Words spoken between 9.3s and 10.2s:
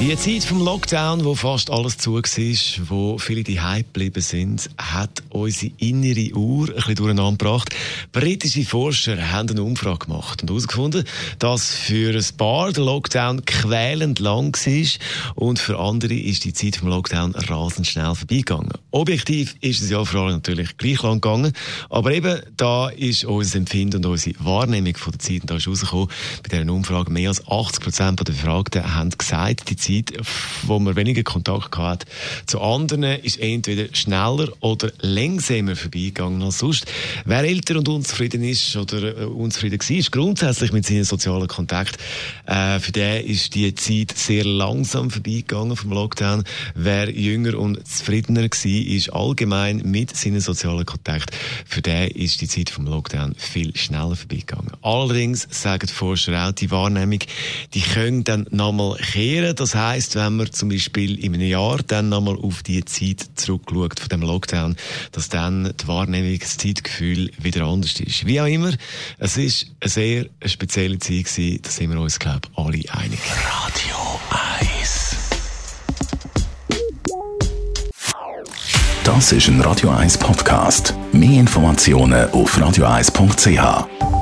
haben eine Umfrage